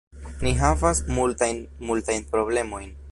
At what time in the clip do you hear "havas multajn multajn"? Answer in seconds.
0.61-2.29